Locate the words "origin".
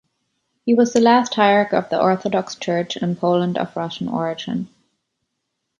4.09-4.67